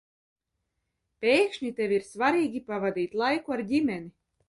Pēkšņi 1.25 1.71
tev 1.81 1.95
ir 1.99 2.09
svarīgi 2.09 2.65
pavadīt 2.73 3.17
laiku 3.25 3.59
ar 3.61 3.69
ģimeni? 3.73 4.15